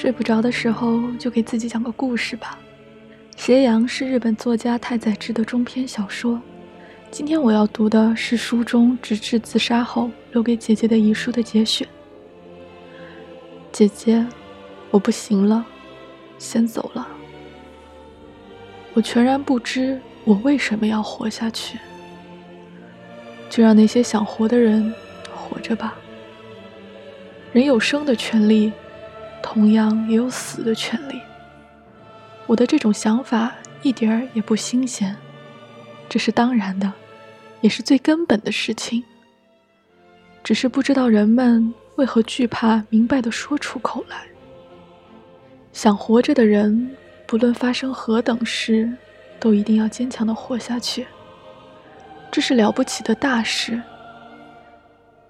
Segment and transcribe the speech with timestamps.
[0.00, 2.58] 睡不着的时候，就给自己讲个故事吧。
[3.38, 6.40] 《斜阳》是日本作家太宰治的中篇小说。
[7.10, 11.86] 今天我要读的是书中直至自杀后留给姐姐的遗书的节选。
[13.70, 14.24] 姐姐，
[14.90, 15.66] 我不行了，
[16.38, 17.06] 先走了。
[18.94, 21.78] 我全然不知我为什么要活下去，
[23.50, 24.94] 就让那些想活的人
[25.30, 25.94] 活着吧。
[27.52, 28.72] 人有生的权利，
[29.42, 31.20] 同样也有死的权利。
[32.46, 33.52] 我的这种想法
[33.82, 35.16] 一点儿也不新鲜，
[36.08, 36.92] 这是当然的，
[37.60, 39.02] 也是最根本的事情。
[40.42, 44.22] 只是不知道人们为何惧怕明白的说出口来。
[45.72, 46.96] 想活着的人。
[47.26, 48.92] 不论发生何等事，
[49.38, 51.06] 都一定要坚强的活下去。
[52.28, 53.80] 这是了不起的大事，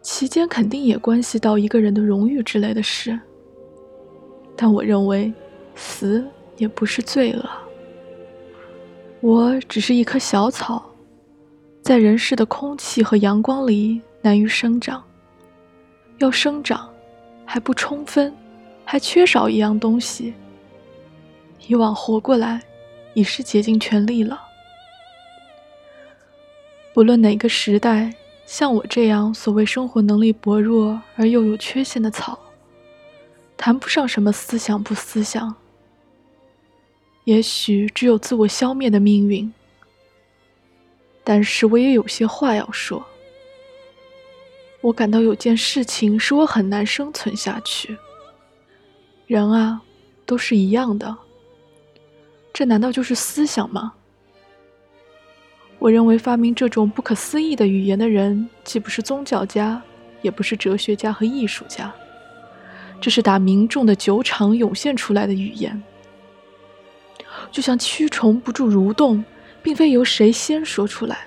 [0.00, 3.20] 其间肯定也关系到一个人的荣誉之类的事。
[4.62, 5.32] 但我认为，
[5.74, 6.22] 死
[6.58, 7.50] 也不是罪恶。
[9.22, 10.84] 我只是一棵小草，
[11.80, 15.02] 在人世的空气和阳光里难于生长。
[16.18, 16.86] 要生长，
[17.46, 18.30] 还不充分，
[18.84, 20.34] 还缺少一样东西。
[21.66, 22.60] 以往活过来，
[23.14, 24.38] 已是竭尽全力了。
[26.92, 32.38] 不论哪个时代，像我这样所谓生活能力薄弱而又有缺陷的草，
[33.62, 35.54] 谈不上什么思想不思想。
[37.24, 39.52] 也许只有自我消灭的命运。
[41.22, 43.04] 但是我也有些话要说。
[44.80, 47.98] 我感到有件事情使我很难生存下去。
[49.26, 49.82] 人啊，
[50.24, 51.14] 都是一样的。
[52.54, 53.92] 这难道就是思想吗？
[55.78, 59.82] 我认为发明这种不可思议的语言的人，既不是宗教家，
[60.22, 61.94] 也不是哲学家和艺术家，
[63.00, 65.82] 这是打民众的酒场涌现出来的语言，
[67.50, 69.24] 就像蛆虫不住蠕动，
[69.62, 71.20] 并非由谁先说出来，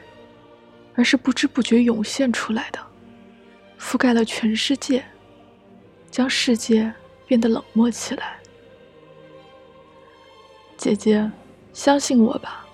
[0.94, 2.79] 而是不知不觉涌现出来的，
[3.79, 5.03] 覆盖了全世界，
[6.11, 6.94] 将世界
[7.25, 8.38] 变得冷漠起来。
[10.78, 11.31] 姐姐，
[11.73, 12.66] 相信我吧。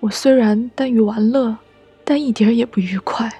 [0.00, 1.56] 我虽然耽于玩乐，
[2.04, 3.30] 但一点也不愉快。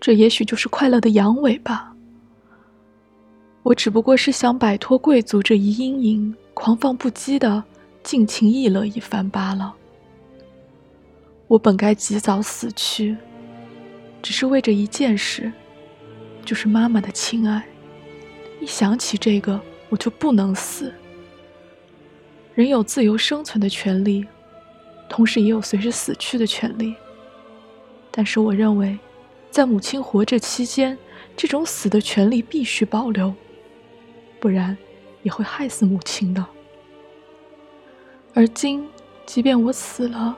[0.00, 1.89] 这也许就是快乐的阳痿吧。
[3.62, 7.62] 我只不过是想摆脱贵族这一阴影，狂放不羁的
[8.02, 9.74] 尽情逸乐一番罢了。
[11.46, 13.16] 我本该及早死去，
[14.22, 15.52] 只是为这一件事，
[16.44, 17.62] 就是妈妈的亲爱。
[18.60, 20.92] 一想起这个，我就不能死。
[22.54, 24.26] 人有自由生存的权利，
[25.08, 26.94] 同时也有随时死去的权利。
[28.10, 28.98] 但是，我认为，
[29.50, 30.96] 在母亲活着期间，
[31.36, 33.32] 这种死的权利必须保留，
[34.40, 34.76] 不然
[35.22, 36.44] 也会害死母亲的。
[38.34, 38.88] 而今，
[39.26, 40.36] 即便我死了，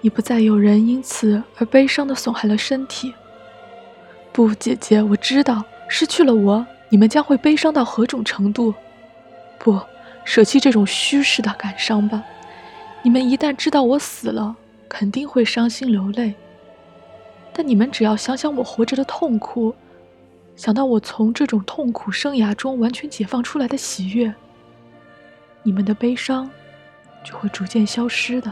[0.00, 3.14] 已不再有人因此而悲伤的损害了身体。
[4.32, 8.74] 不，姐姐，我知道，失去了我，你们将会悲伤到何种程度？
[9.58, 9.80] 不。
[10.24, 12.20] 舍弃这种虚实的感伤吧。
[13.02, 14.56] 你们一旦知道我死了，
[14.88, 16.34] 肯定会伤心流泪。
[17.52, 19.72] 但你们只要想想我活着的痛苦，
[20.56, 24.34] 想到我从这种痛苦生涯中完全解放出来的喜悦，
[25.62, 26.50] 你们的悲伤
[27.22, 28.50] 就会逐渐消失的。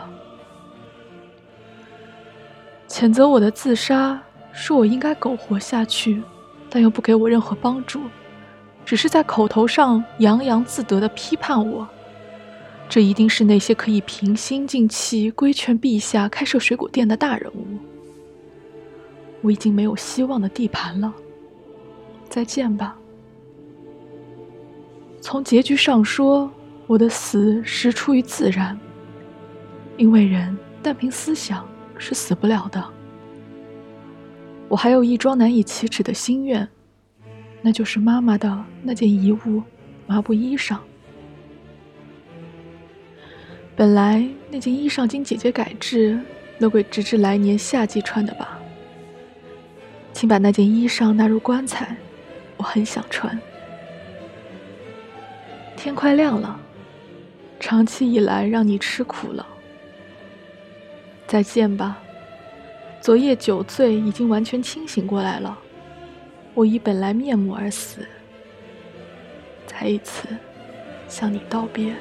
[2.87, 4.23] 谴责我的自杀，
[4.53, 6.23] 说我应该苟活下去，
[6.69, 8.03] 但又不给我任何帮助。
[8.85, 11.89] 只是在口头上洋洋自得地批判我，
[12.87, 17.67] 这一定是那些可以平心静气规劝陛下开设水果店的大人物。
[19.41, 21.13] 我已经没有希望的地盘了，
[22.29, 22.97] 再见吧。
[25.21, 26.51] 从结局上说，
[26.87, 28.79] 我的死是出于自然，
[29.97, 31.67] 因为人但凭思想
[31.97, 32.85] 是死不了的。
[34.69, 36.69] 我还有一桩难以启齿的心愿。
[37.67, 39.63] 那就是妈妈的那件遗物——
[40.07, 40.77] 麻布衣裳。
[43.75, 46.21] 本来那件衣裳经姐姐改制，
[46.59, 48.59] 留给直至来年夏季穿的吧。
[50.13, 51.97] 请把那件衣裳纳入棺材，
[52.65, 53.39] 我很想穿。
[55.77, 56.59] 天快亮了，
[57.61, 59.47] 长期以来让你吃苦了。
[61.27, 61.99] 再见吧，
[63.03, 65.59] 昨夜酒醉，已经完全清醒过来了。
[66.55, 67.99] 我以本来面目而死，
[69.67, 70.27] 再一次
[71.07, 71.95] 向你道别。